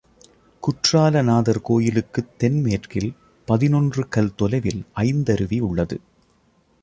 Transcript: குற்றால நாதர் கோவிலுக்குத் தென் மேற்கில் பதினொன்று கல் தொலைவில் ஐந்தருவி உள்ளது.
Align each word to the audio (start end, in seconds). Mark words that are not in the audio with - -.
குற்றால 0.63 1.21
நாதர் 1.21 1.61
கோவிலுக்குத் 1.61 2.31
தென் 2.37 2.61
மேற்கில் 2.61 3.11
பதினொன்று 3.47 4.09
கல் 4.09 4.35
தொலைவில் 4.35 4.81
ஐந்தருவி 4.95 5.59
உள்ளது. 5.59 5.99